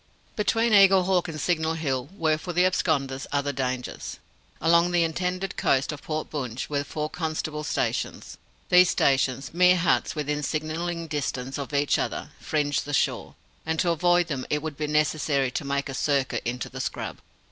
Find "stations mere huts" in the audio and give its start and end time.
8.89-10.15